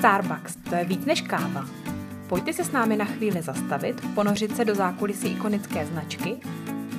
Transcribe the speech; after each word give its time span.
Starbucks, 0.00 0.56
to 0.56 0.74
je 0.74 0.84
víc 0.84 1.04
než 1.04 1.20
káva. 1.20 1.64
Pojďte 2.28 2.52
se 2.52 2.64
s 2.64 2.72
námi 2.72 2.96
na 2.96 3.04
chvíli 3.04 3.42
zastavit, 3.42 4.14
ponořit 4.14 4.56
se 4.56 4.64
do 4.64 4.74
zákulisí 4.74 5.28
ikonické 5.28 5.86
značky 5.86 6.36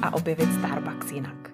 a 0.02 0.14
objevit 0.14 0.54
Starbucks 0.54 1.12
jinak. 1.12 1.52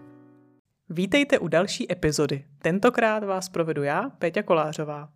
Vítejte 0.89 1.39
u 1.39 1.47
další 1.47 1.92
epizody. 1.92 2.46
Tentokrát 2.62 3.24
vás 3.24 3.49
provedu 3.49 3.83
já, 3.83 4.10
Péťa 4.10 4.44
Kolářová. 4.44 5.10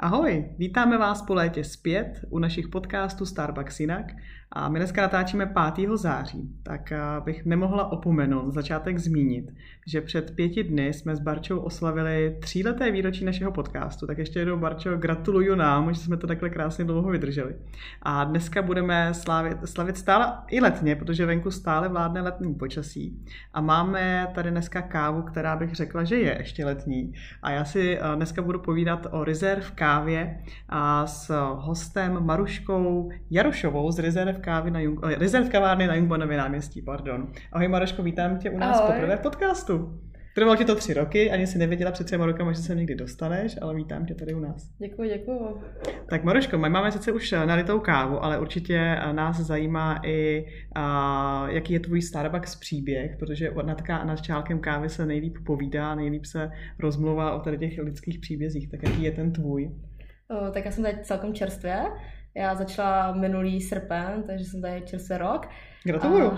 Ahoj, 0.00 0.44
vítáme 0.58 0.98
vás 0.98 1.22
po 1.22 1.34
létě 1.34 1.64
zpět 1.64 2.24
u 2.30 2.38
našich 2.38 2.68
podcastů 2.68 3.26
Starbucks 3.26 3.80
jinak 3.80 4.06
a 4.52 4.68
my 4.68 4.78
dneska 4.78 5.02
natáčíme 5.02 5.54
5. 5.76 5.88
září, 5.94 6.50
tak 6.62 6.92
bych 7.24 7.44
nemohla 7.44 7.92
opomenout 7.92 8.54
začátek 8.54 8.98
zmínit, 8.98 9.54
že 9.86 10.00
před 10.00 10.36
pěti 10.36 10.64
dny 10.64 10.92
jsme 10.92 11.16
s 11.16 11.20
Barčou 11.20 11.58
oslavili 11.58 12.36
tříleté 12.40 12.90
výročí 12.90 13.24
našeho 13.24 13.52
podcastu, 13.52 14.06
tak 14.06 14.18
ještě 14.18 14.38
jednou 14.38 14.58
Barčo 14.58 14.96
gratuluju 14.96 15.54
nám, 15.54 15.94
že 15.94 16.00
jsme 16.00 16.16
to 16.16 16.26
takhle 16.26 16.50
krásně 16.50 16.84
dlouho 16.84 17.10
vydrželi. 17.10 17.56
A 18.02 18.24
dneska 18.24 18.62
budeme 18.62 19.14
slavit, 19.14 19.58
slavit 19.64 19.96
stále 19.96 20.38
i 20.50 20.60
letně, 20.60 20.96
protože 20.96 21.26
venku 21.26 21.50
stále 21.50 21.88
vládne 21.88 22.20
letní 22.20 22.54
počasí 22.54 23.24
a 23.52 23.60
máme 23.60 24.28
tady 24.34 24.50
dneska 24.50 24.82
kávu, 24.82 25.22
která 25.22 25.56
bych 25.56 25.74
řekla, 25.74 26.04
že 26.04 26.16
je 26.16 26.36
ještě 26.38 26.64
letní 26.64 27.12
a 27.42 27.50
já 27.50 27.64
si 27.64 27.98
dneska 28.14 28.42
budu 28.42 28.58
povídat 28.58 29.06
o 29.10 29.24
Reserve 29.24 29.66
kávě 29.84 30.38
a 30.68 31.06
s 31.06 31.34
hostem 31.54 32.24
Maruškou 32.24 33.10
Jarošovou 33.30 33.90
z 33.90 33.98
Reserve 33.98 34.40
kávy 34.40 34.70
na 34.70 34.80
Jung, 34.80 35.00
eh, 35.04 35.14
Reserve 35.14 35.48
kavárny 35.48 35.86
na 35.86 35.94
Jungmanově 35.94 36.38
náměstí, 36.38 36.82
pardon. 36.82 37.26
Ahoj 37.52 37.68
Maroško, 37.68 38.02
vítám 38.02 38.38
tě 38.38 38.50
u 38.50 38.58
nás 38.58 38.80
Ahoj. 38.80 38.92
poprvé 38.92 39.16
v 39.16 39.20
podcastu. 39.20 40.00
Trvalo 40.34 40.56
ti 40.56 40.64
to 40.64 40.74
tři 40.74 40.94
roky, 40.94 41.30
ani 41.30 41.46
si 41.46 41.58
nevěděla 41.58 41.92
před 41.92 42.04
třema 42.04 42.26
rokama, 42.26 42.52
že 42.52 42.58
se 42.58 42.74
někdy 42.74 42.94
dostaneš, 42.94 43.56
ale 43.62 43.74
vítám 43.74 44.06
tě 44.06 44.14
tady 44.14 44.34
u 44.34 44.40
nás. 44.40 44.70
Děkuji, 44.78 45.08
děkuji. 45.08 45.62
Tak 46.10 46.24
Maroško, 46.24 46.58
my 46.58 46.68
máme 46.68 46.92
sice 46.92 47.12
už 47.12 47.32
nalitou 47.32 47.80
kávu, 47.80 48.24
ale 48.24 48.38
určitě 48.38 48.96
nás 49.12 49.40
zajímá 49.40 50.00
i, 50.04 50.46
a, 50.74 51.46
jaký 51.50 51.72
je 51.72 51.80
tvůj 51.80 52.02
Starbucks 52.02 52.56
příběh, 52.56 53.16
protože 53.18 53.50
nad, 53.64 53.82
ká, 53.82 54.04
nad 54.04 54.22
čálkem 54.22 54.58
kávy 54.58 54.88
se 54.88 55.06
nejlíp 55.06 55.36
povídá, 55.46 55.94
nejlíp 55.94 56.24
se 56.24 56.50
rozmluvá 56.78 57.32
o 57.34 57.40
tady 57.40 57.58
těch 57.58 57.78
lidských 57.78 58.18
příbězích. 58.18 58.70
Tak 58.70 58.82
jaký 58.82 59.02
je 59.02 59.12
ten 59.12 59.32
tvůj? 59.32 59.70
O, 60.30 60.50
tak 60.50 60.64
já 60.64 60.70
jsem 60.70 60.84
tady 60.84 60.96
celkem 61.02 61.34
čerstvě. 61.34 61.82
Já 62.36 62.54
začala 62.54 63.12
minulý 63.12 63.60
srpen, 63.60 64.22
takže 64.26 64.44
jsem 64.44 64.62
tady 64.62 64.82
čerstvě 64.86 65.18
rok. 65.18 65.48
Gratuluju. 65.84 66.30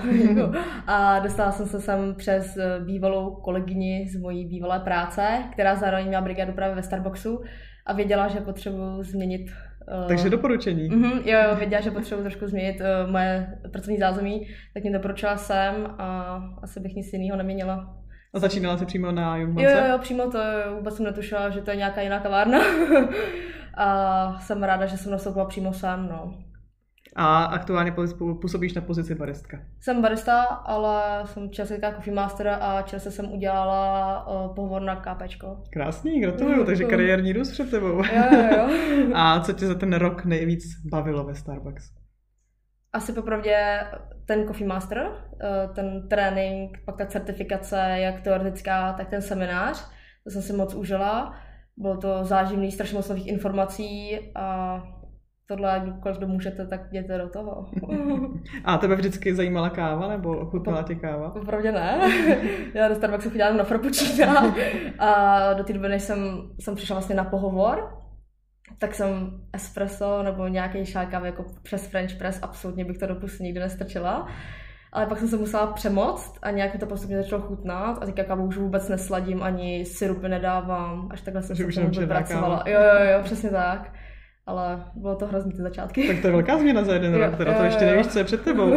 A, 0.87 1.17
a 1.17 1.19
dostala 1.19 1.53
jsem 1.53 1.67
se 1.67 1.81
sem 1.81 2.15
přes 2.15 2.57
eh, 2.57 2.81
bývalou 2.81 3.35
kolegyni 3.35 4.09
z 4.09 4.21
mojí 4.21 4.47
bývalé 4.47 4.81
práce, 4.81 5.43
která 5.53 5.77
zároveň 5.77 6.07
měla 6.07 6.23
brigádu 6.23 6.53
právě 6.53 6.77
ve 6.77 6.83
Starbucksu 6.83 7.43
a 7.87 7.93
věděla, 7.93 8.29
že 8.29 8.41
potřebuji 8.41 9.03
změnit 9.03 9.51
Uh, 10.03 10.09
Takže 10.09 10.31
doporučení. 10.31 10.91
Uh-huh, 10.91 11.23
jo, 11.25 11.39
jo, 11.49 11.57
věděla, 11.57 11.83
že 11.83 11.91
potřebuji 11.91 12.23
trošku 12.23 12.47
změnit 12.47 12.81
uh, 12.81 13.11
moje 13.11 13.59
pracovní 13.73 13.99
zázemí, 13.99 14.49
tak 14.75 14.83
mě 14.83 14.93
doporučila 14.93 15.37
sem 15.37 15.87
a 15.99 16.39
asi 16.63 16.81
bych 16.81 16.95
nic 16.95 17.13
jiného 17.13 17.37
neměnila. 17.37 17.97
A 18.35 18.39
začínala 18.39 18.77
se 18.77 18.87
přímo 18.87 19.13
na 19.13 19.37
Jungmance? 19.37 19.71
Jo, 19.71 19.79
jo, 19.79 19.93
jo, 19.93 19.99
přímo 19.99 20.31
to, 20.31 20.39
vůbec 20.77 20.97
jsem 20.97 21.05
netušila, 21.05 21.51
že 21.51 21.61
to 21.61 21.71
je 21.71 21.77
nějaká 21.77 22.01
jiná 22.01 22.21
kavárna. 22.21 22.59
a 23.77 24.39
jsem 24.41 24.63
ráda, 24.63 24.87
že 24.87 24.97
jsem 24.97 25.13
nastoupila 25.13 25.45
přímo 25.45 25.73
sám, 25.73 26.09
no. 26.09 26.35
A 27.19 27.45
aktuálně 27.45 27.95
působíš 28.41 28.75
na 28.75 28.83
pozici 28.83 29.15
baristka? 29.15 29.59
Jsem 29.81 30.03
barista, 30.03 30.43
ale 30.43 31.23
jsem 31.27 31.51
čerstvá 31.51 31.93
coffee 31.95 32.15
master 32.15 32.49
a 32.49 32.83
čerstvě 32.83 33.13
jsem 33.13 33.33
udělala 33.33 34.27
uh, 34.27 34.55
pohovor 34.55 34.83
na 34.83 34.97
KPčko. 34.97 35.63
Krásný, 35.71 36.21
gratuluju, 36.21 36.65
takže 36.65 36.85
kariérní 36.85 37.33
růst 37.33 37.51
před 37.51 37.71
tebou. 37.71 37.87
Jo, 37.87 38.25
jo, 38.33 38.49
jo. 38.57 38.69
a 39.15 39.41
co 39.41 39.53
tě 39.53 39.67
za 39.67 39.75
ten 39.75 39.93
rok 39.93 40.25
nejvíc 40.25 40.65
bavilo 40.91 41.25
ve 41.25 41.35
Starbucks? 41.35 42.06
Asi 42.97 43.13
popravdě 43.13 43.81
ten 44.27 44.47
Coffee 44.47 44.67
Master, 44.67 45.11
ten 45.75 46.09
trénink, 46.09 46.79
pak 46.85 46.97
ta 46.97 47.07
certifikace, 47.07 47.95
jak 47.97 48.21
teoretická, 48.21 48.93
tak 48.93 49.09
ten 49.09 49.23
seminář. 49.23 49.91
To 50.25 50.31
jsem 50.31 50.43
si 50.43 50.53
moc 50.53 50.75
užila. 50.75 51.35
Bylo 51.77 51.97
to 51.97 52.25
záživný, 52.25 52.73
strašně 52.73 52.97
moc 52.97 53.09
nových 53.09 53.27
informací 53.27 54.19
a 54.35 54.83
tohle, 55.49 55.81
kdykoliv 55.83 56.21
můžete, 56.21 56.67
tak 56.67 56.81
jděte 56.91 57.19
do 57.19 57.29
toho. 57.29 57.67
A 58.65 58.79
tebe 58.79 58.95
vždycky 58.97 59.35
zajímala 59.35 59.71
káva, 59.71 60.09
nebo 60.09 60.39
ochutnala 60.39 60.83
tě 60.83 60.95
káva? 60.95 61.35
Opravdu 61.35 61.73
ne. 61.73 62.01
Já 62.75 62.89
do 62.89 62.95
Starbucksu 62.95 63.31
chodila 63.31 63.53
na 63.53 63.65
frappuccino 63.65 64.35
a 64.99 65.53
do 65.53 65.65
té 65.65 65.73
doby, 65.73 65.89
než 65.89 66.03
jsem, 66.03 66.19
jsem 66.61 66.75
přišla 66.75 66.95
vlastně 66.95 67.15
na 67.15 67.25
pohovor, 67.25 68.06
tak 68.79 68.95
jsem 68.95 69.41
espresso 69.53 70.23
nebo 70.23 70.49
nějaký 70.49 70.87
šál 70.87 71.07
kávy 71.07 71.27
jako 71.27 71.45
přes 71.63 71.87
French 71.87 72.15
press, 72.15 72.39
absolutně 72.43 72.85
bych 72.85 72.99
to 72.99 73.07
do 73.07 73.15
pusy 73.15 73.43
nikdy 73.43 73.61
nestrčila. 73.61 74.29
Ale 74.93 75.07
pak 75.07 75.19
jsem 75.19 75.29
se 75.29 75.37
musela 75.37 75.67
přemoct 75.67 76.39
a 76.43 76.51
nějak 76.51 76.75
mi 76.75 76.81
to 76.81 76.87
postupně 76.87 77.23
začalo 77.23 77.43
chutnat 77.43 77.99
a 78.03 78.07
teďka 78.07 78.25
kávu 78.25 78.45
už 78.45 78.57
vůbec 78.57 78.89
nesladím, 78.89 79.43
ani 79.43 79.85
syrupy 79.85 80.29
nedávám, 80.29 81.09
až 81.11 81.21
takhle 81.21 81.43
jsem 81.43 81.57
Že 81.57 81.63
se 81.63 81.69
už 81.69 81.75
tomu 81.75 81.91
vypracovala. 81.91 82.65
Jo, 82.67 82.81
jo, 82.81 83.13
jo, 83.13 83.23
přesně 83.23 83.51
tak. 83.51 83.93
Ale 84.47 84.85
bylo 84.95 85.17
to 85.17 85.27
hrozný 85.27 85.53
ty 85.53 85.63
začátky. 85.63 86.09
Tak 86.09 86.21
to 86.21 86.27
je 86.27 86.33
velká 86.33 86.59
změna 86.59 86.85
za 86.85 86.93
jeden 86.93 87.15
rok, 87.15 87.37
teda 87.37 87.55
to 87.55 87.63
ještě 87.63 87.85
nevíš, 87.85 88.07
co 88.07 88.19
je 88.19 88.25
před 88.25 88.43
tebou. 88.43 88.77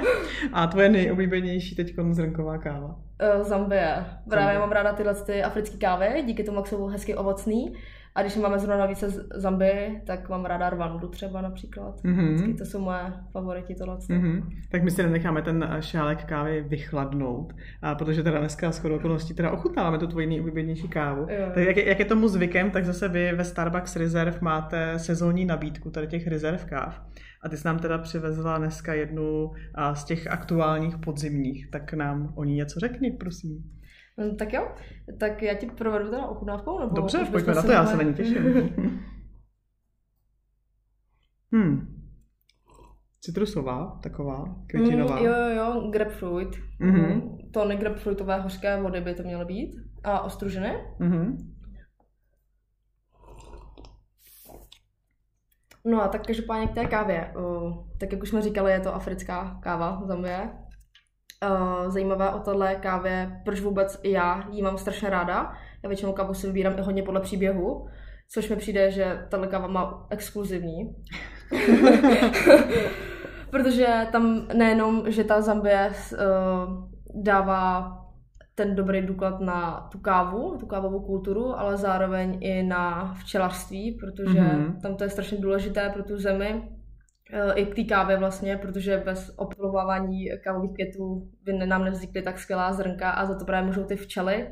a 0.52 0.66
tvoje 0.66 0.88
nejoblíbenější 0.88 1.76
teď 1.76 1.94
zrnková 2.10 2.58
káva? 2.58 2.86
Uh, 2.86 3.42
Zambie. 3.42 4.04
Právě 4.30 4.54
já 4.54 4.60
mám 4.60 4.72
ráda 4.72 4.92
tyhle 4.92 5.14
ty 5.14 5.42
africké 5.42 5.76
kávy, 5.76 6.22
díky 6.26 6.44
tomu, 6.44 6.58
jak 6.58 6.66
jsou 6.66 6.86
hezky 6.86 7.14
ovocný. 7.14 7.72
A 8.14 8.22
když 8.22 8.36
máme 8.36 8.58
zrovna 8.58 8.86
více 8.86 9.10
Zambii, 9.34 10.02
tak 10.06 10.28
mám 10.28 10.44
ráda 10.44 10.70
Rwandu 10.70 11.08
třeba 11.08 11.40
například. 11.40 12.02
Mm-hmm. 12.04 12.58
to 12.58 12.64
jsou 12.64 12.80
moje 12.80 13.12
favoriti 13.32 13.74
tohle. 13.74 13.96
Mm-hmm. 13.96 14.42
Tak 14.70 14.82
my 14.82 14.90
si 14.90 15.02
nenecháme 15.02 15.42
ten 15.42 15.68
šálek 15.80 16.24
kávy 16.24 16.64
vychladnout, 16.68 17.52
a 17.82 17.94
protože 17.94 18.22
teda 18.22 18.38
dneska 18.38 18.72
s 18.72 18.84
okolností 18.84 19.34
teda 19.34 19.50
ochutnáváme 19.50 19.98
tu 19.98 20.06
tvoji 20.06 20.26
nejoblíbenější 20.26 20.88
kávu. 20.88 21.20
Jo. 21.20 21.50
Tak 21.54 21.64
jak, 21.64 21.76
jak, 21.76 21.98
je 21.98 22.04
tomu 22.04 22.28
zvykem, 22.28 22.70
tak 22.70 22.84
zase 22.84 23.08
vy 23.08 23.32
ve 23.32 23.44
Starbucks 23.44 23.96
Reserve 23.96 24.38
máte 24.40 24.98
sezónní 24.98 25.44
nabídku 25.44 25.90
tady 25.90 26.06
těch 26.06 26.26
Reserve 26.26 26.64
káv. 26.64 27.00
A 27.42 27.48
ty 27.48 27.56
jsi 27.56 27.66
nám 27.66 27.78
teda 27.78 27.98
přivezla 27.98 28.58
dneska 28.58 28.94
jednu 28.94 29.50
z 29.92 30.04
těch 30.04 30.26
aktuálních 30.26 30.98
podzimních, 30.98 31.70
tak 31.70 31.92
nám 31.92 32.32
o 32.34 32.44
ní 32.44 32.54
něco 32.54 32.80
řekni, 32.80 33.10
prosím. 33.10 33.77
No, 34.18 34.34
tak 34.34 34.52
jo, 34.52 34.68
tak 35.18 35.42
já 35.42 35.54
ti 35.54 35.66
provedu 35.66 36.10
teda 36.10 36.26
ochutnávkou? 36.26 36.80
Nebo 36.80 36.94
Dobře, 36.94 37.26
pojďme 37.30 37.54
na 37.54 37.62
to, 37.62 37.72
já 37.72 37.86
se 37.86 37.96
na 37.96 38.02
ní 38.02 38.14
těším. 38.14 38.42
hmm. 41.52 41.94
Citrusová, 43.20 43.98
taková, 44.02 44.56
květinová. 44.66 45.16
Mm, 45.16 45.26
jo, 45.26 45.32
jo, 45.32 45.56
jo, 45.56 45.90
grapefruit. 45.90 46.48
Mm-hmm. 46.80 47.38
Tony 47.52 47.76
grapefruitové 47.76 48.40
hořké 48.40 48.82
vody 48.82 49.00
by 49.00 49.14
to 49.14 49.22
mělo 49.22 49.44
být. 49.44 49.74
A 50.04 50.20
ostružené. 50.20 50.76
Mm-hmm. 51.00 51.36
No 55.84 56.02
a 56.02 56.08
tak 56.08 56.26
každopádně 56.26 56.66
k 56.66 56.74
té 56.74 56.84
kávě. 56.84 57.32
tak 58.00 58.12
jak 58.12 58.22
už 58.22 58.28
jsme 58.28 58.42
říkali, 58.42 58.72
je 58.72 58.80
to 58.80 58.94
africká 58.94 59.58
káva 59.62 60.02
Zambie 60.06 60.50
uh, 61.44 61.90
zajímavé 61.90 62.30
o 62.30 62.38
tohle 62.38 62.74
kávě, 62.74 63.40
proč 63.44 63.60
vůbec 63.60 64.00
i 64.02 64.10
já 64.10 64.48
ji 64.50 64.62
mám 64.62 64.78
strašně 64.78 65.10
ráda. 65.10 65.52
Já 65.82 65.88
většinou 65.88 66.12
kávu 66.12 66.34
si 66.34 66.46
vybírám 66.46 66.78
i 66.78 66.80
hodně 66.80 67.02
podle 67.02 67.20
příběhu, 67.20 67.88
což 68.30 68.48
mi 68.48 68.56
přijde, 68.56 68.90
že 68.90 69.26
tahle 69.28 69.46
káva 69.46 69.66
má 69.66 70.06
exkluzivní. 70.10 70.96
Protože 73.50 74.06
tam 74.12 74.46
nejenom, 74.54 75.10
že 75.10 75.24
ta 75.24 75.40
Zambie 75.40 75.92
uh, 76.12 76.18
dává 77.22 77.94
ten 78.54 78.74
dobrý 78.74 79.02
důklad 79.02 79.40
na 79.40 79.88
tu 79.92 79.98
kávu, 79.98 80.56
tu 80.60 80.66
kávovou 80.66 81.00
kulturu, 81.00 81.58
ale 81.58 81.76
zároveň 81.76 82.38
i 82.40 82.62
na 82.62 83.14
včelařství, 83.14 83.98
protože 84.00 84.40
mm-hmm. 84.40 84.80
tam 84.80 84.96
to 84.96 85.04
je 85.04 85.10
strašně 85.10 85.38
důležité 85.38 85.90
pro 85.94 86.02
tu 86.02 86.18
zemi 86.18 86.77
i 87.54 87.66
k 87.66 87.74
té 87.74 87.84
kávě 87.84 88.16
vlastně, 88.16 88.56
protože 88.56 89.02
bez 89.04 89.34
opylovávání 89.36 90.28
kávových 90.44 90.72
květů 90.74 91.30
by 91.44 91.52
nám 91.52 91.84
nevznikly 91.84 92.22
tak 92.22 92.38
skvělá 92.38 92.72
zrnka 92.72 93.10
a 93.10 93.26
za 93.26 93.38
to 93.38 93.44
právě 93.44 93.66
můžou 93.66 93.84
ty 93.84 93.96
včely. 93.96 94.48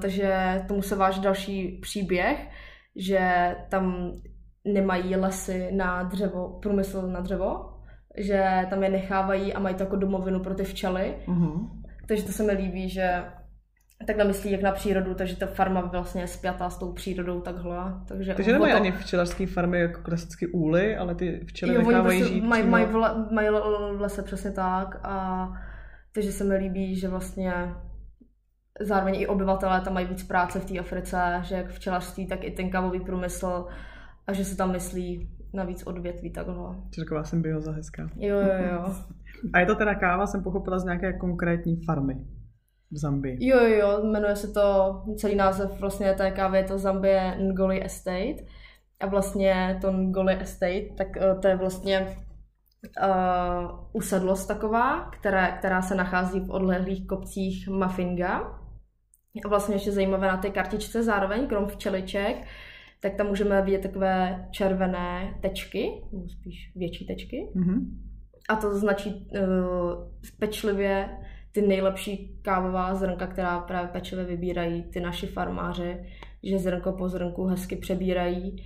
Takže 0.00 0.62
tomu 0.68 0.82
se 0.82 0.96
váží 0.96 1.20
další 1.20 1.78
příběh, 1.82 2.48
že 2.96 3.54
tam 3.68 4.12
nemají 4.64 5.16
lesy 5.16 5.72
na 5.72 6.02
dřevo, 6.02 6.58
průmysl 6.62 7.08
na 7.08 7.20
dřevo, 7.20 7.70
že 8.16 8.66
tam 8.70 8.82
je 8.82 8.88
nechávají 8.88 9.54
a 9.54 9.60
mají 9.60 9.74
to 9.74 9.82
jako 9.82 9.96
domovinu 9.96 10.40
pro 10.40 10.54
ty 10.54 10.64
včely. 10.64 11.14
Mm-hmm. 11.26 11.68
Takže 12.08 12.24
to 12.24 12.32
se 12.32 12.42
mi 12.42 12.52
líbí, 12.52 12.88
že 12.88 13.24
takhle 14.06 14.24
myslí 14.24 14.50
jak 14.50 14.62
na 14.62 14.72
přírodu, 14.72 15.14
takže 15.14 15.36
ta 15.36 15.46
farma 15.46 15.80
vlastně 15.80 16.22
je 16.22 16.26
spjatá 16.26 16.70
s 16.70 16.78
tou 16.78 16.92
přírodou 16.92 17.40
takhle. 17.40 17.76
Takže, 18.08 18.34
takže 18.34 18.52
nemají 18.52 18.72
to... 18.72 18.78
ani 18.78 18.92
včelařské 18.92 19.46
farmy 19.46 19.80
jako 19.80 20.00
klasicky 20.02 20.46
úly, 20.46 20.96
ale 20.96 21.14
ty 21.14 21.40
včely 21.46 21.74
jo, 21.74 21.82
nechávají 21.82 22.18
prostě 22.18 22.34
žít 22.34 22.44
mají, 22.44 22.66
mají, 22.66 22.86
v, 22.86 23.32
mají 23.32 23.48
v 23.96 24.00
lese 24.00 24.22
přesně 24.22 24.50
tak 24.50 25.00
a 25.02 25.48
takže 26.14 26.32
se 26.32 26.44
mi 26.44 26.56
líbí, 26.56 26.96
že 26.96 27.08
vlastně 27.08 27.52
zároveň 28.80 29.14
i 29.20 29.26
obyvatelé 29.26 29.80
tam 29.80 29.94
mají 29.94 30.06
víc 30.06 30.22
práce 30.22 30.60
v 30.60 30.64
té 30.64 30.78
Africe, 30.78 31.40
že 31.42 31.54
jak 31.54 31.70
včelařství, 31.70 32.26
tak 32.26 32.44
i 32.44 32.50
ten 32.50 32.70
kávový 32.70 33.00
průmysl 33.00 33.66
a 34.26 34.32
že 34.32 34.44
se 34.44 34.56
tam 34.56 34.72
myslí 34.72 35.30
na 35.54 35.64
víc 35.64 35.82
odvětví 35.86 36.32
takhle. 36.32 36.54
To 36.54 37.00
taková 37.00 37.24
symbioza 37.24 37.72
hezká. 37.72 38.10
Jo, 38.16 38.36
jo, 38.36 38.72
jo. 38.72 38.94
A 39.52 39.60
je 39.60 39.66
to 39.66 39.74
teda 39.74 39.94
káva, 39.94 40.26
jsem 40.26 40.42
pochopila, 40.42 40.78
z 40.78 40.84
nějaké 40.84 41.12
konkrétní 41.12 41.76
farmy 41.84 42.16
v 42.90 42.98
Zambii. 42.98 43.36
Jo, 43.40 43.60
jo, 43.60 43.76
jo, 43.76 44.04
jmenuje 44.04 44.36
se 44.36 44.52
to, 44.52 45.02
celý 45.16 45.34
název 45.34 45.80
vlastně 45.80 46.14
té 46.14 46.30
kávy 46.30 46.58
je 46.58 46.64
to 46.64 46.78
Zambie 46.78 47.38
Ngoli 47.38 47.84
Estate. 47.84 48.44
A 49.00 49.06
vlastně 49.06 49.78
to 49.80 49.92
Ngoli 49.92 50.40
Estate, 50.40 50.94
tak 50.96 51.16
eh, 51.16 51.34
to 51.42 51.48
je 51.48 51.56
vlastně 51.56 52.16
uh, 53.02 53.78
usedlost 53.92 54.48
taková, 54.48 55.10
která, 55.10 55.56
která 55.56 55.82
se 55.82 55.94
nachází 55.94 56.40
v 56.40 56.50
odlehlých 56.50 57.06
kopcích 57.06 57.68
Mafinga. 57.68 58.60
A 59.44 59.48
vlastně 59.48 59.74
ještě 59.74 59.92
zajímavé 59.92 60.26
na 60.26 60.36
té 60.36 60.50
kartičce 60.50 61.02
zároveň, 61.02 61.46
krom 61.46 61.66
včeliček, 61.66 62.46
tak 63.00 63.14
tam 63.14 63.26
můžeme 63.26 63.62
vidět 63.62 63.82
takové 63.82 64.48
červené 64.50 65.38
tečky, 65.42 66.02
nebo 66.12 66.28
spíš 66.28 66.72
větší 66.76 67.06
tečky. 67.06 67.48
Mm-hmm. 67.56 67.80
A 68.48 68.56
to 68.56 68.78
značí 68.78 69.10
uh, 69.10 70.38
pečlivě 70.38 71.08
ty 71.54 71.62
nejlepší 71.62 72.40
kávová 72.42 72.94
zrnka, 72.94 73.26
která 73.26 73.60
právě 73.60 73.88
pečlivě 73.88 74.24
vybírají 74.24 74.82
ty 74.82 75.00
naši 75.00 75.26
farmáři, 75.26 76.00
že 76.42 76.58
zrnko 76.58 76.92
po 76.92 77.08
zrnku 77.08 77.46
hezky 77.46 77.76
přebírají 77.76 78.56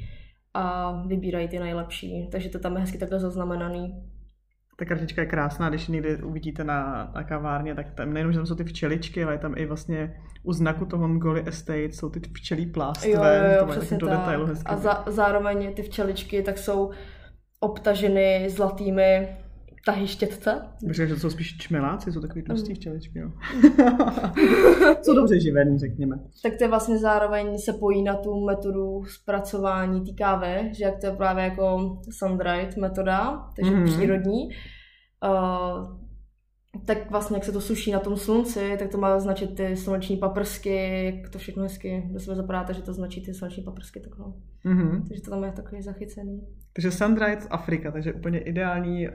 a 0.54 0.92
vybírají 1.06 1.48
ty 1.48 1.58
nejlepší. 1.58 2.28
Takže 2.32 2.48
to 2.48 2.58
tam 2.58 2.74
je 2.74 2.80
hezky 2.80 2.98
takhle 2.98 3.20
zaznamenaný. 3.20 4.04
Ta 4.78 4.84
kartička 4.84 5.22
je 5.22 5.26
krásná, 5.26 5.68
když 5.68 5.88
někdy 5.88 6.22
uvidíte 6.22 6.64
na, 6.64 7.10
na 7.14 7.24
kavárně, 7.24 7.74
tak 7.74 7.90
tam 7.90 8.12
nejenom, 8.12 8.32
že 8.32 8.38
tam 8.38 8.46
jsou 8.46 8.54
ty 8.54 8.64
včeličky, 8.64 9.24
ale 9.24 9.34
je 9.34 9.38
tam 9.38 9.54
i 9.56 9.66
vlastně 9.66 10.22
u 10.42 10.52
znaku 10.52 10.84
toho 10.84 11.08
Ngoli 11.08 11.48
Estate 11.48 11.92
jsou 11.92 12.10
ty 12.10 12.20
včelí 12.20 12.66
plástve, 12.66 13.10
jo, 13.10 13.24
jo, 13.24 13.54
jo, 13.54 13.66
to 13.66 13.70
přesně 13.70 13.98
do 13.98 14.06
tak. 14.06 14.18
detailu 14.18 14.46
hezky. 14.46 14.64
A 14.66 14.76
za, 14.76 15.04
zároveň 15.06 15.74
ty 15.74 15.82
včeličky 15.82 16.42
tak 16.42 16.58
jsou 16.58 16.90
obtaženy 17.60 18.46
zlatými 18.50 19.28
tahy 19.86 20.06
štětce. 20.06 20.62
Myslím, 20.86 21.08
že 21.08 21.14
to 21.14 21.20
jsou 21.20 21.30
spíš 21.30 21.56
čmeláci, 21.56 22.12
jsou 22.12 22.20
takový 22.20 22.42
tlustý 22.42 22.70
mm. 22.70 22.74
včeličky, 22.76 23.18
jo. 23.18 23.30
jsou 25.02 25.14
dobře 25.14 25.40
živený, 25.40 25.78
řekněme. 25.78 26.16
Tak 26.42 26.56
to 26.58 26.64
je 26.64 26.68
vlastně 26.68 26.98
zároveň 26.98 27.58
se 27.58 27.72
pojí 27.72 28.02
na 28.02 28.14
tu 28.16 28.44
metodu 28.44 29.04
zpracování 29.04 30.04
té 30.04 30.12
kávy, 30.12 30.70
že 30.72 30.84
jak 30.84 31.00
to 31.00 31.06
je 31.06 31.12
právě 31.12 31.44
jako 31.44 31.98
sun-dried 32.10 32.80
metoda, 32.80 33.46
takže 33.56 33.72
mm-hmm. 33.72 33.84
přírodní. 33.84 34.48
Uh, 35.24 36.07
tak 36.84 37.10
vlastně, 37.10 37.36
jak 37.36 37.44
se 37.44 37.52
to 37.52 37.60
suší 37.60 37.92
na 37.92 37.98
tom 37.98 38.16
slunci, 38.16 38.76
tak 38.78 38.88
to 38.88 38.98
má 38.98 39.18
značit 39.18 39.54
ty 39.54 39.76
sluneční 39.76 40.16
paprsky, 40.16 41.04
jak 41.04 41.30
to 41.30 41.38
všechno 41.38 41.62
hezky 41.62 42.08
do 42.12 42.20
sebe 42.20 42.36
zapadá, 42.36 42.64
takže 42.64 42.82
to 42.82 42.92
značí 42.92 43.24
ty 43.24 43.34
sluneční 43.34 43.62
paprsky 43.62 44.00
takhle. 44.00 44.26
Mm-hmm. 44.64 45.08
Takže 45.08 45.22
to 45.22 45.30
tam 45.30 45.44
je 45.44 45.52
takový 45.52 45.82
zachycený. 45.82 46.40
Takže 46.72 46.90
Sundried 46.90 47.46
Afrika, 47.50 47.90
takže 47.92 48.12
úplně 48.12 48.38
ideální 48.38 49.08
uh, 49.08 49.14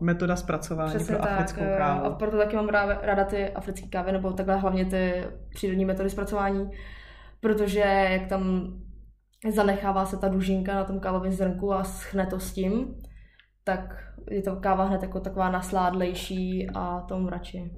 metoda 0.00 0.36
zpracování 0.36 0.90
Přesně 0.90 1.14
pro 1.14 1.24
tak, 1.24 1.32
africkou 1.32 1.60
kávu. 1.78 2.04
A 2.04 2.10
proto 2.10 2.36
taky 2.36 2.56
mám 2.56 2.68
ráda, 2.68 2.98
ráda 3.02 3.24
ty 3.24 3.50
africké 3.50 3.88
kávy, 3.88 4.12
nebo 4.12 4.32
takhle 4.32 4.56
hlavně 4.56 4.84
ty 4.84 5.24
přírodní 5.54 5.84
metody 5.84 6.10
zpracování, 6.10 6.70
protože 7.40 7.80
jak 8.10 8.26
tam 8.26 8.72
zanechává 9.54 10.06
se 10.06 10.16
ta 10.16 10.28
dužinka 10.28 10.74
na 10.74 10.84
tom 10.84 11.00
kávovém 11.00 11.32
zrnku 11.32 11.72
a 11.72 11.84
schne 11.84 12.26
to 12.26 12.40
s 12.40 12.52
tím, 12.52 12.94
tak 13.64 14.12
je 14.30 14.42
to 14.42 14.56
káva 14.56 14.84
hned 14.84 15.02
jako 15.02 15.20
taková 15.20 15.50
nasládlejší 15.50 16.70
a 16.74 17.00
tomu 17.00 17.28
radši. 17.28 17.70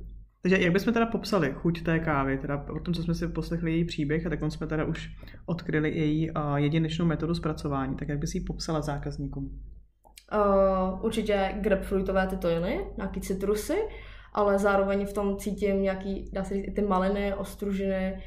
Takže 0.43 0.59
jak 0.59 0.73
bychom 0.73 0.93
teda 0.93 1.07
popsali 1.07 1.53
chuť 1.53 1.83
té 1.83 1.99
kávy, 1.99 2.39
teda 2.39 2.59
po 2.59 2.81
tom, 2.81 2.95
co 2.95 3.03
jsme 3.03 3.15
si 3.15 3.29
poslechli 3.29 3.73
její 3.73 3.85
příběh 3.85 4.27
a 4.27 4.31
tak 4.31 4.39
jsme 4.49 4.67
teda 4.67 4.85
už 4.85 5.11
odkryli 5.47 5.99
její 5.99 6.31
uh, 6.31 6.55
jedinečnou 6.55 7.07
metodu 7.07 7.35
zpracování, 7.35 7.97
tak 7.97 8.09
jak 8.09 8.19
bys 8.19 8.35
ji 8.35 8.41
popsala 8.41 8.81
zákazníkům? 8.81 9.61
Uh, 10.35 11.05
určitě 11.05 11.55
grapefruitové 11.61 12.27
tytojiny, 12.27 12.81
nějaký 12.97 13.21
citrusy, 13.21 13.77
ale 14.33 14.59
zároveň 14.59 15.07
v 15.07 15.13
tom 15.13 15.37
cítím 15.37 15.83
nějaký, 15.83 16.31
dá 16.33 16.45
se 16.45 16.55
říct, 16.55 16.65
i 16.69 16.71
ty 16.71 16.83
maliny, 16.83 17.35
ostružiny, 17.35 18.23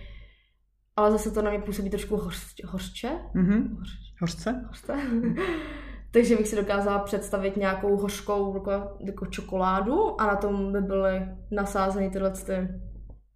ale 0.95 1.12
zase 1.12 1.31
to 1.31 1.42
na 1.42 1.50
mě 1.50 1.59
působí 1.59 1.89
trošku 1.89 2.21
hořče. 2.65 3.09
Mm-hmm. 3.36 3.77
Hořce? 4.21 4.62
Hořce. 4.68 4.94
Takže 6.18 6.36
bych 6.36 6.48
si 6.48 6.56
dokázala 6.56 7.00
představit 7.00 7.58
nějakou 7.58 7.98
hořkou 7.98 8.54
jako, 8.54 8.72
jako 9.00 9.25
čokoládu 9.25 10.22
a 10.22 10.28
na 10.28 10.36
tom 10.36 10.72
by 10.72 10.81
byly 10.81 11.28
nasázeny 11.52 12.10
tyhle 12.10 12.31
ty 12.31 12.68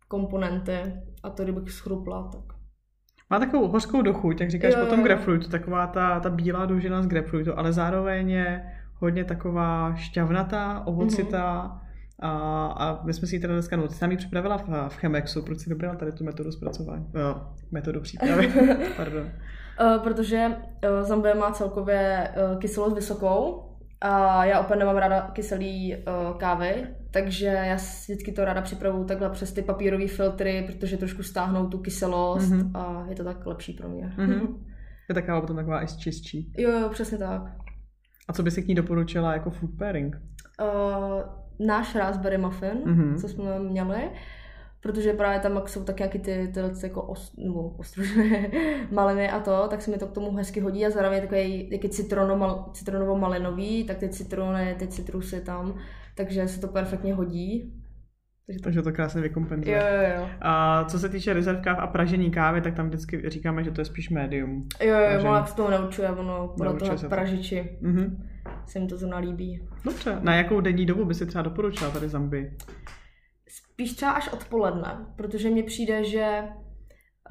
komponenty 0.07 0.93
a 1.23 1.29
to 1.29 1.43
kdybych 1.43 1.71
schrupla, 1.71 2.29
tak 2.31 2.57
má 3.29 3.39
takovou 3.39 3.67
hořkou 3.67 4.01
dochuť, 4.01 4.41
jak 4.41 4.49
říkáš, 4.49 4.73
jo, 4.73 4.85
potom 4.85 5.03
grapefruitu, 5.03 5.49
taková 5.49 5.87
ta, 5.87 6.19
ta 6.19 6.29
bílá 6.29 6.65
dužina 6.65 7.01
z 7.01 7.07
grapefruitu, 7.07 7.57
ale 7.57 7.73
zároveň 7.73 8.29
je 8.29 8.63
hodně 8.93 9.23
taková 9.23 9.95
šťavnatá, 9.95 10.83
ovocitá. 10.85 11.63
Mm-hmm. 11.63 12.27
A, 12.27 12.65
a 12.65 13.03
my 13.03 13.13
jsme 13.13 13.27
si 13.27 13.35
ji 13.35 13.39
teda 13.39 13.53
dneska, 13.53 13.77
no, 13.77 13.87
ty 13.87 13.93
jsi 13.93 14.17
připravila 14.17 14.57
v, 14.57 14.69
v 14.89 14.95
Chemexu, 14.95 15.41
proč 15.41 15.59
jsi 15.59 15.69
vybrala 15.69 15.95
tady 15.95 16.11
tu 16.11 16.23
metodu 16.23 16.51
zpracování, 16.51 17.05
uh, 17.05 17.41
metodu 17.71 18.01
přípravy, 18.01 18.53
pardon. 18.97 19.31
Uh, 19.79 20.03
protože 20.03 20.47
uh, 20.47 21.07
Zambie 21.07 21.35
má 21.35 21.51
celkově 21.51 22.29
uh, 22.53 22.59
kyselost 22.59 22.95
vysokou 22.95 23.67
a 24.01 24.45
já 24.45 24.59
úplně 24.59 24.79
nemám 24.79 24.97
ráda 24.97 25.21
kyselý 25.33 25.95
uh, 25.95 26.37
kávy, 26.37 26.87
takže 27.11 27.45
já 27.45 27.75
vždycky 27.75 28.31
to 28.31 28.45
ráda 28.45 28.61
připravuju 28.61 29.05
takhle 29.05 29.29
přes 29.29 29.53
ty 29.53 29.61
papírové 29.61 30.07
filtry, 30.07 30.63
protože 30.67 30.97
trošku 30.97 31.23
stáhnou 31.23 31.67
tu 31.67 31.77
kyselost 31.77 32.51
mm-hmm. 32.51 32.71
a 32.73 33.05
je 33.09 33.15
to 33.15 33.23
tak 33.23 33.45
lepší 33.45 33.73
pro 33.73 33.89
mě. 33.89 34.13
Mm-hmm. 34.17 34.57
Je 35.09 35.15
ta 35.15 35.21
káva 35.21 35.41
potom 35.41 35.55
taková 35.55 35.83
i 35.83 35.87
čistší. 35.87 36.53
Jo, 36.57 36.71
jo, 36.71 36.89
přesně 36.89 37.17
tak. 37.17 37.41
A 38.27 38.33
co 38.33 38.43
by 38.43 38.51
si 38.51 38.63
k 38.63 38.67
ní 38.67 38.75
doporučila 38.75 39.33
jako 39.33 39.49
food 39.49 39.71
pairing? 39.79 40.15
Uh, 40.61 41.67
náš 41.67 41.95
raspberry 41.95 42.37
muffin, 42.37 42.77
mm-hmm. 42.85 43.21
co 43.21 43.27
jsme 43.27 43.59
měli, 43.59 44.11
protože 44.81 45.13
právě 45.13 45.39
tam 45.39 45.61
jsou 45.65 45.83
tak 45.83 45.99
nějaký 45.99 46.19
ty, 46.19 46.51
ty, 46.53 46.61
ty 46.61 46.85
jako 46.85 47.01
os, 47.01 47.35
nebo 47.37 47.69
ostružené 47.69 48.51
maliny 48.91 49.29
a 49.29 49.39
to, 49.39 49.67
tak 49.69 49.81
se 49.81 49.91
mi 49.91 49.97
to 49.97 50.07
k 50.07 50.11
tomu 50.11 50.35
hezky 50.35 50.59
hodí 50.59 50.85
a 50.85 50.89
zároveň 50.89 51.21
takový 51.21 51.69
jaký 51.71 51.89
citrono, 51.89 52.65
citronovo-malinový, 52.73 53.85
tak 53.85 53.97
ty 53.97 54.09
citrony, 54.09 54.75
ty 54.79 54.87
citrusy 54.87 55.41
tam, 55.41 55.77
takže 56.15 56.47
se 56.47 56.61
to 56.61 56.67
perfektně 56.67 57.13
hodí. 57.13 57.73
Takže 58.45 58.59
to, 58.59 58.63
takže 58.63 58.81
to 58.81 58.91
krásně 58.91 59.21
vykompenzuje. 59.21 59.77
Jo, 59.77 59.83
jo, 59.83 60.19
jo. 60.19 60.29
A 60.41 60.83
co 60.83 60.99
se 60.99 61.09
týče 61.09 61.33
rezerv 61.33 61.61
káv 61.61 61.79
a 61.79 61.87
pražení 61.87 62.31
kávy, 62.31 62.61
tak 62.61 62.73
tam 62.73 62.87
vždycky 62.87 63.29
říkáme, 63.29 63.63
že 63.63 63.71
to 63.71 63.81
je 63.81 63.85
spíš 63.85 64.09
médium. 64.09 64.67
Jo, 64.83 64.95
jo, 64.97 65.23
Malak 65.23 65.47
se 65.47 65.55
toho 65.55 65.71
naučuje, 65.71 66.09
ono 66.09 66.53
podle 66.57 66.73
toho 66.73 67.09
pražiči. 67.09 67.77
Mm-hmm. 67.81 68.17
Se 68.65 68.79
mi 68.79 68.87
to 68.87 68.97
zrovna 68.97 69.17
líbí. 69.17 69.67
Dobře. 69.85 70.17
Na 70.21 70.35
jakou 70.35 70.61
denní 70.61 70.85
dobu 70.85 71.05
by 71.05 71.13
si 71.13 71.25
třeba 71.25 71.41
doporučila 71.41 71.91
tady 71.91 72.09
Zambi? 72.09 72.51
Spíš 73.81 73.93
třeba 73.93 74.11
až 74.11 74.33
odpoledne, 74.33 75.05
protože 75.15 75.49
mně 75.49 75.63
přijde, 75.63 76.03
že 76.03 76.43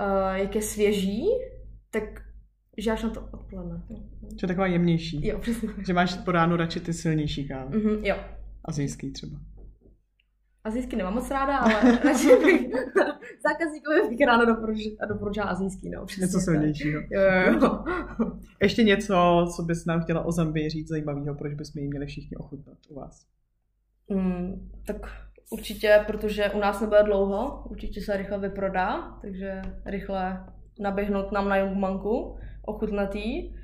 uh, 0.01 0.35
jak 0.35 0.55
je 0.55 0.63
svěží, 0.63 1.25
tak 1.91 2.05
že 2.79 2.91
až 2.91 3.03
na 3.03 3.11
to 3.11 3.21
odpoledne. 3.33 3.83
Že 4.41 4.45
je 4.45 4.49
taková 4.49 4.67
jemnější. 4.67 5.27
Jo, 5.27 5.39
přesně. 5.39 5.69
Že 5.87 5.93
máš 5.93 6.15
po 6.15 6.33
ránu 6.33 6.57
radši 6.57 6.81
ty 6.81 6.93
silnější 6.93 7.49
kávy. 7.49 7.79
Mm-hmm, 7.79 8.05
jo. 8.05 8.17
Azijský 8.65 9.13
třeba. 9.13 9.39
Azijský 10.65 10.97
nemám 10.97 11.15
moc 11.15 11.31
ráda, 11.31 11.59
ale 11.59 11.99
radši 12.05 12.27
bych 12.27 12.61
zákazníkovi 13.49 14.09
bych 14.09 14.27
ráno 14.27 14.47
doporučila, 14.47 15.07
doporučila 15.09 15.47
azijský. 15.47 15.91
No, 15.91 16.07
něco 16.21 16.41
silnějšího. 16.41 17.01
Jo, 17.01 17.21
jo, 17.21 17.53
jo. 17.63 17.85
Ještě 18.63 18.83
něco, 18.83 19.47
co 19.57 19.63
bys 19.63 19.85
nám 19.85 20.03
chtěla 20.03 20.25
o 20.25 20.33
Zambii 20.33 20.71
říct 20.71 20.89
zajímavého, 20.89 21.35
proč 21.35 21.55
bychom 21.55 21.83
ji 21.83 21.89
měli 21.89 22.07
všichni 22.07 22.37
ochutnat 22.37 22.79
u 22.89 22.95
vás? 22.95 23.27
Mm, 24.09 24.71
tak 24.87 24.97
určitě, 25.51 26.05
protože 26.07 26.51
u 26.51 26.59
nás 26.59 26.81
nebude 26.81 27.03
dlouho, 27.03 27.65
určitě 27.71 28.01
se 28.01 28.17
rychle 28.17 28.39
vyprodá, 28.39 29.19
takže 29.23 29.63
rychle 29.87 30.47
naběhnout 30.81 31.33
nám 31.33 31.49
na 31.49 31.57
Jungmanku, 31.57 32.39
ochutnat 32.63 33.15
jí. 33.15 33.57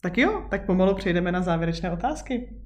Tak 0.00 0.18
jo, 0.18 0.46
tak 0.50 0.66
pomalu 0.66 0.94
přejdeme 0.94 1.32
na 1.32 1.42
závěrečné 1.42 1.90
otázky. 1.90 2.62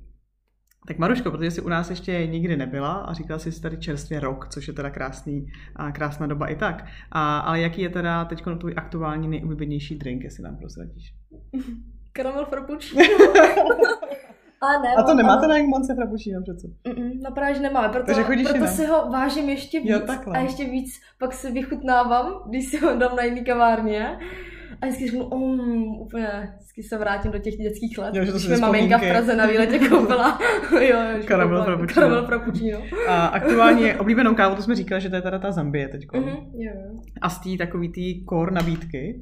Tak 0.89 0.99
Maruško, 0.99 1.31
protože 1.31 1.51
jsi 1.51 1.61
u 1.61 1.69
nás 1.69 1.91
ještě 1.91 2.27
nikdy 2.27 2.57
nebyla 2.57 2.93
a 2.93 3.15
říkala 3.15 3.39
jsi 3.39 3.63
tady 3.63 3.77
čerstvě 3.77 4.21
rok, 4.21 4.49
což 4.49 4.69
je 4.69 4.75
teda 4.75 4.91
krásný, 4.91 5.47
a 5.77 5.93
krásná 5.93 6.27
doba 6.27 6.47
i 6.47 6.57
tak. 6.57 6.87
A, 7.13 7.39
ale 7.39 7.61
jaký 7.61 7.83
je 7.83 7.89
teda 7.89 8.25
teď 8.25 8.43
tvůj 8.59 8.75
aktuální 8.77 9.29
nejoblíbenější 9.29 9.99
drink, 9.99 10.25
jestli 10.25 10.43
nám 10.43 10.57
prozradíš? 10.57 11.15
Karamel 12.13 12.45
frappuccino. 12.47 13.03
A, 14.63 14.83
ne, 14.83 14.95
a 14.99 15.03
to 15.03 15.15
nemáte 15.15 15.47
ale... 15.47 15.49
na 15.49 15.57
Jungmance 15.57 15.95
frappuccino 15.95 16.43
přece? 16.43 16.67
Mm-mm, 16.85 17.11
no 17.23 17.31
právě, 17.31 17.55
že 17.55 17.61
nemáme, 17.61 17.89
proto, 17.89 18.07
Takže 18.07 18.23
proto 18.51 18.67
si 18.67 18.87
ho 18.87 19.11
vážím 19.11 19.49
ještě 19.49 19.81
víc 19.81 19.91
jo, 19.91 20.01
a 20.33 20.39
ještě 20.39 20.65
víc 20.65 21.01
pak 21.19 21.35
si 21.35 21.53
vychutnávám, 21.53 22.43
když 22.49 22.67
si 22.67 22.79
ho 22.79 22.97
dám 22.99 23.17
na 23.17 23.23
jiný 23.23 23.45
kavárně. 23.45 24.19
A 24.83 24.87
vždycky 24.87 25.07
řeknu, 25.07 25.25
um, 25.25 26.01
úplně, 26.01 26.29
vždycky 26.57 26.83
se 26.83 26.99
vrátím 26.99 27.31
do 27.31 27.39
těch 27.39 27.55
dětských 27.55 27.99
let. 27.99 28.15
Jo, 28.15 28.25
že 28.25 28.33
to 28.33 28.39
mi 28.39 28.57
maminka 28.57 28.99
v. 28.99 29.09
Praze 29.09 29.37
na 29.37 29.47
výletě 29.47 29.79
koupila. 29.79 30.39
jo, 30.81 30.99
Karamel 31.27 31.65
frappuccino. 31.65 31.95
Karamel 31.95 32.27
frappuccino. 32.27 32.79
A 33.09 33.27
aktuálně 33.27 33.97
oblíbenou 33.97 34.35
kávu, 34.35 34.57
to 34.57 34.63
jsme 34.63 34.75
říkali, 34.75 35.01
že 35.01 35.09
to 35.09 35.17
je 35.17 35.23
teda 35.23 35.39
ta 35.39 35.53
Zambie 35.53 35.89
teď. 35.89 36.07
Mhm, 36.15 36.37
jo. 36.55 36.73
A 37.23 37.29
z 37.29 37.39
té 37.39 37.65
takový 37.65 37.93
tý 37.93 38.25
core 38.27 38.51
nabídky, 38.51 39.21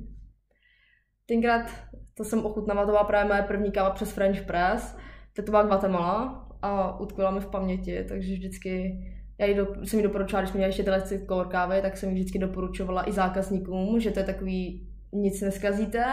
Tenkrát 1.28 1.70
to 2.16 2.24
jsem 2.24 2.46
ochutnala, 2.46 2.84
to 2.84 2.90
byla 2.90 3.04
právě 3.04 3.28
moje 3.28 3.42
první 3.42 3.72
káva 3.72 3.90
přes 3.90 4.12
French 4.12 4.42
Press. 4.42 4.96
To 5.36 5.42
to 5.42 5.50
byla 5.50 5.62
Guatemala 5.62 6.48
a 6.62 7.00
utkvěla 7.00 7.30
mi 7.30 7.40
v 7.40 7.46
paměti, 7.46 8.04
takže 8.08 8.34
vždycky 8.34 9.04
já 9.40 9.46
jí 9.46 9.54
do, 9.54 9.66
jsem 9.84 9.98
jí 9.98 10.02
doporučovala, 10.02 10.42
když 10.42 10.54
měli 10.54 10.68
ještě 10.68 10.82
tyhle 10.82 11.02
core 11.02 11.48
kávy, 11.48 11.82
tak 11.82 11.96
jsem 11.96 12.08
jí 12.08 12.14
vždycky 12.14 12.38
doporučovala 12.38 13.08
i 13.08 13.12
zákazníkům, 13.12 14.00
že 14.00 14.10
to 14.10 14.18
je 14.18 14.24
takový 14.24 14.88
nic 15.12 15.40
neskazíte, 15.40 16.04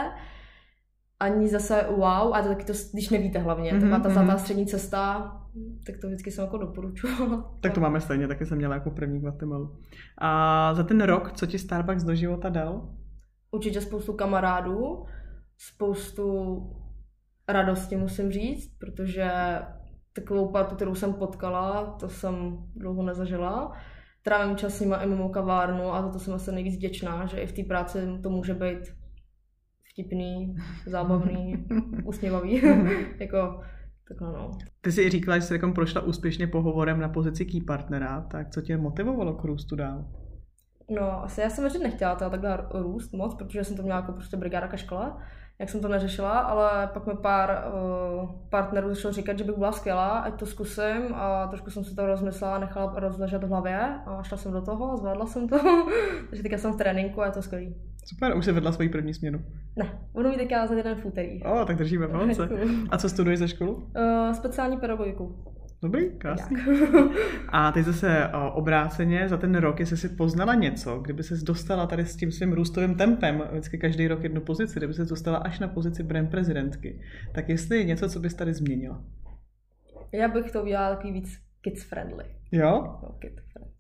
ani 1.19 1.47
zase 1.47 1.85
wow, 1.89 2.33
a 2.33 2.41
to 2.41 2.47
taky 2.47 2.65
to, 2.65 2.73
když 2.93 3.09
nevíte 3.09 3.39
hlavně, 3.39 3.71
Mhm, 3.73 3.81
taková 3.81 3.99
ta 3.99 4.09
mhm. 4.09 4.13
zlatá 4.13 4.37
střední 4.37 4.65
cesta, 4.65 5.31
tak 5.85 5.95
to 6.01 6.07
vždycky 6.07 6.31
jsem 6.31 6.43
jako 6.43 6.57
doporučovala. 6.57 7.55
tak 7.61 7.73
to 7.73 7.79
máme 7.79 8.01
stejně, 8.01 8.27
taky 8.27 8.45
jsem 8.45 8.57
měla 8.57 8.73
jako 8.75 8.91
první 8.91 9.19
Guatemalu. 9.19 9.75
A 10.17 10.73
za 10.73 10.83
ten 10.83 11.01
rok, 11.01 11.31
co 11.33 11.45
ti 11.45 11.59
Starbucks 11.59 12.03
do 12.03 12.15
života 12.15 12.49
dal? 12.49 12.89
Určitě 13.51 13.81
spoustu 13.81 14.13
kamarádů, 14.13 15.05
spoustu 15.57 16.59
radosti 17.47 17.95
musím 17.95 18.31
říct, 18.31 18.77
protože 18.77 19.31
takovou 20.13 20.51
partu, 20.51 20.75
kterou 20.75 20.95
jsem 20.95 21.13
potkala, 21.13 21.85
to 21.99 22.09
jsem 22.09 22.57
dlouho 22.75 23.03
nezažila. 23.03 23.71
Trávím 24.21 24.57
čas 24.57 24.73
s 24.73 24.79
nima 24.79 24.97
i 24.97 25.07
mimo 25.07 25.29
kavárnu 25.29 25.93
a 25.93 26.01
za 26.01 26.09
to 26.09 26.19
jsem 26.19 26.33
asi 26.33 26.51
nejvíc 26.51 26.75
vděčná, 26.75 27.25
že 27.25 27.37
i 27.37 27.47
v 27.47 27.51
té 27.51 27.63
práci 27.63 27.99
to 28.23 28.29
může 28.29 28.53
být 28.53 28.79
vtipný, 29.91 30.55
zábavný, 30.85 31.65
usměvavý. 32.03 32.61
jako 33.19 33.61
takhle 34.07 34.33
no. 34.33 34.51
Ty 34.81 34.91
jsi 34.91 35.09
říkala, 35.09 35.39
že 35.39 35.45
jsi 35.45 35.53
jako 35.53 35.71
prošla 35.71 36.01
úspěšně 36.01 36.47
pohovorem 36.47 36.99
na 36.99 37.09
pozici 37.09 37.45
key 37.45 37.61
partnera, 37.61 38.21
tak 38.21 38.49
co 38.49 38.61
tě 38.61 38.77
motivovalo 38.77 39.33
k 39.33 39.43
růstu 39.43 39.75
dál? 39.75 40.05
No, 40.89 41.23
asi 41.23 41.41
já 41.41 41.49
jsem 41.49 41.63
věřit 41.63 41.83
nechtěla 41.83 42.15
teda 42.15 42.29
takhle 42.29 42.67
růst 42.73 43.13
moc, 43.13 43.35
protože 43.35 43.63
jsem 43.63 43.77
to 43.77 43.83
měla 43.83 43.99
jako 43.99 44.11
prostě 44.11 44.37
brigáda 44.37 44.67
ke 44.67 44.77
škole, 44.77 45.13
jak 45.59 45.69
jsem 45.69 45.81
to 45.81 45.87
neřešila, 45.87 46.39
ale 46.39 46.89
pak 46.93 47.07
mi 47.07 47.13
pár 47.21 47.63
uh, 48.19 48.29
partnerů 48.49 48.89
začalo 48.89 49.13
říkat, 49.13 49.37
že 49.37 49.43
bych 49.43 49.57
byla 49.57 49.71
skvělá, 49.71 50.09
ať 50.09 50.39
to 50.39 50.45
zkusím 50.45 51.13
a 51.13 51.47
trošku 51.47 51.69
jsem 51.69 51.83
si 51.83 51.95
to 51.95 52.05
rozmyslela, 52.05 52.59
nechala 52.59 52.93
rozležet 52.95 53.43
v 53.43 53.47
hlavě 53.47 53.79
a 54.05 54.23
šla 54.23 54.37
jsem 54.37 54.51
do 54.51 54.61
toho 54.61 54.91
a 54.91 54.97
zvládla 54.97 55.25
jsem 55.25 55.47
to. 55.47 55.59
Takže 56.29 56.43
teďka 56.43 56.57
jsem 56.57 56.73
v 56.73 56.77
tréninku 56.77 57.21
a 57.21 57.25
je 57.25 57.31
to 57.31 57.41
skvělý. 57.41 57.75
Super, 58.05 58.37
už 58.37 58.45
jsi 58.45 58.51
vedla 58.51 58.71
svoji 58.71 58.89
první 58.89 59.13
směnu. 59.13 59.39
Ne, 59.75 59.99
budu 60.13 60.29
mít 60.29 60.37
teďka 60.37 60.67
za 60.67 60.75
jeden 60.75 60.95
v 60.95 61.05
úterý. 61.05 61.43
O, 61.43 61.65
tak 61.65 61.75
držíme 61.75 62.07
palce. 62.07 62.49
A 62.89 62.97
co 62.97 63.09
studuješ 63.09 63.39
za 63.39 63.47
školu? 63.47 63.73
Uh, 63.73 64.31
speciální 64.33 64.77
pedagogiku. 64.77 65.54
Dobrý, 65.85 66.09
krásný. 66.17 66.57
A 67.49 67.71
teď 67.71 67.85
zase 67.85 68.29
obráceně 68.53 69.29
za 69.29 69.37
ten 69.37 69.55
rok, 69.55 69.79
jestli 69.79 69.97
jsi 69.97 70.09
poznala 70.09 70.53
něco, 70.53 70.99
kdyby 70.99 71.23
se 71.23 71.35
dostala 71.45 71.87
tady 71.87 72.05
s 72.05 72.15
tím 72.15 72.31
svým 72.31 72.53
růstovým 72.53 72.95
tempem, 72.95 73.43
vždycky 73.51 73.77
každý 73.77 74.07
rok 74.07 74.23
jednu 74.23 74.41
pozici, 74.41 74.79
kdyby 74.79 74.93
se 74.93 75.05
dostala 75.05 75.37
až 75.37 75.59
na 75.59 75.67
pozici 75.67 76.03
brand 76.03 76.31
prezidentky, 76.31 77.01
tak 77.33 77.49
jestli 77.49 77.77
je 77.77 77.83
něco, 77.83 78.09
co 78.09 78.19
bys 78.19 78.33
tady 78.33 78.53
změnila? 78.53 79.03
Já 80.11 80.27
bych 80.27 80.51
to 80.51 80.63
udělala 80.63 80.95
takový 80.95 81.13
víc 81.13 81.39
kids 81.61 81.83
friendly. 81.83 82.25
Jo? 82.51 82.71
No, 83.03 83.15
kid 83.19 83.41
friendly. 83.51 83.74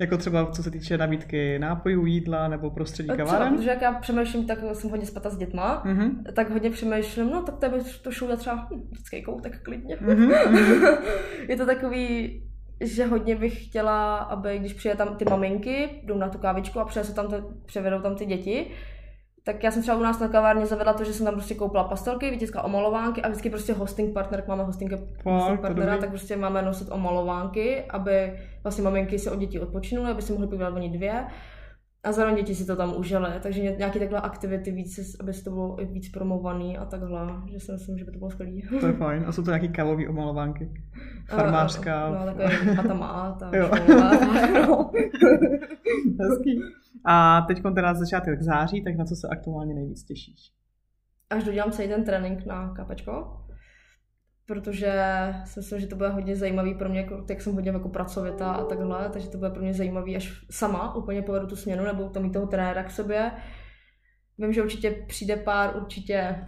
Jako 0.00 0.16
třeba 0.16 0.46
co 0.46 0.62
se 0.62 0.70
týče 0.70 0.98
nabídky 0.98 1.58
nápojů, 1.58 2.06
jídla 2.06 2.48
nebo 2.48 2.70
prostředí 2.70 3.08
kaváren? 3.16 3.56
protože 3.56 3.70
jak 3.70 3.82
já 3.82 3.92
přemýšlím, 3.92 4.46
tak 4.46 4.58
jsem 4.72 4.90
hodně 4.90 5.06
spata 5.06 5.30
s 5.30 5.36
dětma, 5.36 5.82
Mhm. 5.84 6.24
tak 6.34 6.50
hodně 6.50 6.70
přemýšlím, 6.70 7.30
no 7.30 7.42
tak 7.42 7.56
to 7.58 7.68
bych 7.68 7.98
to 7.98 8.10
šlo 8.12 8.36
třeba 8.36 8.68
hm, 8.70 8.82
dětský 8.90 9.22
koutek 9.22 9.62
klidně. 9.62 9.96
Mhm. 10.00 10.30
je 11.48 11.56
to 11.56 11.66
takový, 11.66 12.42
že 12.80 13.06
hodně 13.06 13.36
bych 13.36 13.64
chtěla, 13.66 14.16
aby 14.16 14.58
když 14.58 14.72
přijde 14.72 14.94
tam 14.96 15.16
ty 15.16 15.24
maminky, 15.30 15.88
jdou 16.04 16.18
na 16.18 16.28
tu 16.28 16.38
kávičku 16.38 16.80
a 16.80 16.84
přinesou 16.84 17.12
tam 17.12 17.26
to, 17.28 17.50
převedou 17.66 18.00
tam 18.00 18.16
ty 18.16 18.26
děti, 18.26 18.66
tak 19.44 19.64
já 19.64 19.70
jsem 19.70 19.82
třeba 19.82 19.96
u 19.96 20.02
nás 20.02 20.18
na 20.18 20.28
kavárně 20.28 20.66
zavedla 20.66 20.92
to, 20.92 21.04
že 21.04 21.12
jsem 21.12 21.26
tam 21.26 21.34
prostě 21.34 21.54
koupila 21.54 21.84
pastelky, 21.84 22.30
vytiskla 22.30 22.62
omalovánky 22.64 23.22
a 23.22 23.28
vždycky 23.28 23.50
prostě 23.50 23.72
hosting 23.72 24.14
partner, 24.14 24.44
máme 24.48 24.64
hosting, 24.64 24.92
hosting 25.24 25.60
partnera, 25.60 25.96
tak 25.96 26.08
prostě 26.08 26.36
máme 26.36 26.62
nosit 26.62 26.88
omalovánky, 26.92 27.84
aby 27.84 28.32
vlastně 28.62 28.84
maminky 28.84 29.18
si 29.18 29.30
od 29.30 29.38
dětí 29.38 29.58
odpočinuly, 29.60 30.10
aby 30.10 30.22
si 30.22 30.32
mohly 30.32 30.46
povídat 30.48 30.74
oni 30.74 30.90
dvě. 30.90 31.24
A 32.04 32.12
zároveň 32.12 32.36
děti 32.36 32.54
si 32.54 32.66
to 32.66 32.76
tam 32.76 32.96
užily, 32.96 33.28
takže 33.42 33.60
ně- 33.60 33.74
nějaké 33.78 33.98
takhle 33.98 34.20
aktivity 34.20 34.70
víc, 34.72 35.16
aby 35.20 35.32
se 35.34 35.44
to 35.44 35.50
bylo 35.50 35.76
víc 35.76 36.08
promovaný 36.08 36.78
a 36.78 36.84
takhle, 36.84 37.20
že 37.52 37.60
si 37.60 37.72
myslím, 37.72 37.98
že 37.98 38.04
by 38.04 38.12
to 38.12 38.18
bylo 38.18 38.30
skvělé. 38.30 38.52
To 38.80 38.86
je 38.86 38.92
fajn. 38.92 39.24
A 39.26 39.32
jsou 39.32 39.42
to 39.42 39.50
nějaký 39.50 39.68
kávový 39.68 40.08
omalovánky? 40.08 40.70
Farmářská. 41.28 42.10
No, 42.10 42.24
takové 42.24 42.74
patamá, 42.76 43.36
ta 43.40 43.50
Jo. 43.56 43.70
školová, 43.76 44.10
no. 44.66 44.90
Hezký. 46.20 46.60
A 47.04 47.40
teď 47.40 47.62
teda 47.74 47.94
začátek 47.94 48.42
září, 48.42 48.84
tak 48.84 48.96
na 48.96 49.04
co 49.04 49.16
se 49.16 49.28
aktuálně 49.28 49.74
nejvíc 49.74 50.04
těšíš? 50.04 50.52
Až 51.30 51.44
dodělám 51.44 51.70
celý 51.70 51.88
ten 51.88 52.04
trénink 52.04 52.46
na 52.46 52.74
kapečko, 52.74 53.40
protože 54.46 54.92
si 55.44 55.60
myslím, 55.60 55.80
že 55.80 55.86
to 55.86 55.96
bude 55.96 56.08
hodně 56.08 56.36
zajímavý 56.36 56.74
pro 56.74 56.88
mě, 56.88 57.00
jako, 57.00 57.24
jak 57.30 57.42
jsem 57.42 57.54
hodně 57.54 57.70
jako 57.70 57.88
pracovitá 57.88 58.52
a 58.52 58.64
takhle, 58.64 59.10
takže 59.12 59.28
to 59.28 59.38
bude 59.38 59.50
pro 59.50 59.62
mě 59.62 59.74
zajímavý, 59.74 60.16
až 60.16 60.44
sama 60.50 60.94
úplně 60.94 61.22
povedu 61.22 61.46
tu 61.46 61.56
směnu, 61.56 61.84
nebo 61.84 62.08
tam 62.08 62.22
mít 62.22 62.32
toho 62.32 62.46
trenéra 62.46 62.84
k 62.84 62.90
sobě. 62.90 63.32
Vím, 64.38 64.52
že 64.52 64.62
určitě 64.62 65.04
přijde 65.08 65.36
pár 65.36 65.76
určitě 65.76 66.46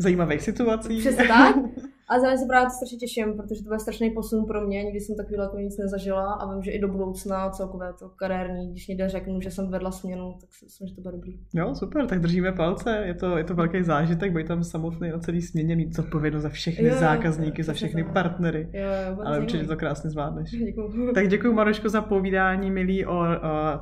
Zajímavých 0.00 0.42
situací. 0.42 0.98
Přesně 0.98 1.28
tak. 1.28 1.56
A 2.08 2.18
zároveň 2.18 2.38
se 2.38 2.46
právě 2.46 2.66
to 2.66 2.70
strašně 2.70 2.98
těším, 2.98 3.36
protože 3.36 3.62
to 3.62 3.68
bude 3.68 3.78
strašný 3.78 4.10
posun 4.10 4.44
pro 4.44 4.66
mě. 4.66 4.84
Nikdy 4.84 5.00
jsem 5.00 5.16
takový 5.16 5.36
jako 5.38 5.58
nic 5.58 5.78
nezažila 5.78 6.32
a 6.32 6.52
vím, 6.52 6.62
že 6.62 6.70
i 6.70 6.78
do 6.78 6.88
budoucna 6.88 7.50
celkové 7.50 7.92
to 7.98 8.08
kariérní, 8.08 8.70
když 8.70 8.88
někde 8.88 9.08
řeknu, 9.08 9.40
že 9.40 9.50
jsem 9.50 9.70
vedla 9.70 9.90
směnu, 9.90 10.34
tak 10.40 10.52
si 10.52 10.64
myslím, 10.64 10.88
že 10.88 10.94
to 10.94 11.00
bude 11.00 11.12
dobrý. 11.12 11.32
Jo, 11.54 11.74
super, 11.74 12.06
tak 12.06 12.20
držíme 12.20 12.52
palce. 12.52 13.02
Je 13.06 13.14
to, 13.14 13.38
je 13.38 13.44
to 13.44 13.54
velký 13.54 13.82
zážitek, 13.82 14.32
být 14.32 14.46
tam 14.46 14.64
samotný 14.64 15.10
na 15.10 15.18
celý 15.18 15.42
směně, 15.42 15.76
mít 15.76 15.94
zodpovědnost 15.96 16.42
za 16.42 16.48
všechny 16.48 16.84
Jo, 16.88 16.94
jo, 16.94 17.00
zákazníky, 17.00 17.60
jo, 17.60 17.64
za 17.64 17.72
všechny 17.72 18.04
tak. 18.04 18.12
partnery. 18.12 18.68
Jo, 18.72 18.88
jo, 19.10 19.22
Ale 19.24 19.40
určitě 19.40 19.64
to 19.66 19.76
krásně 19.76 20.10
zvládneš. 20.10 20.50
Děkuju. 20.66 21.12
Tak 21.14 21.28
děkuji 21.28 21.52
Maroško 21.52 21.88
za 21.88 22.02
povídání, 22.02 22.70
milí, 22.70 23.06
o, 23.06 23.18
o 23.18 23.26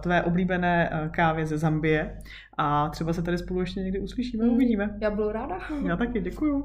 tvé 0.01 0.23
oblíbené 0.23 0.91
eh, 0.93 1.09
kávě 1.09 1.47
ze 1.47 1.59
Zambie. 1.59 2.19
A 2.59 2.89
třeba 2.89 3.13
se 3.13 3.23
tady 3.23 3.39
spolu 3.39 3.61
ještě 3.61 3.81
někdy 3.81 4.01
uslyšíme, 4.01 4.45
uvidíme. 4.45 4.99
Já 5.03 5.11
budu 5.11 5.33
ráda. 5.33 5.59
Já 5.87 5.97
taky, 5.97 6.21
děkuju. 6.21 6.65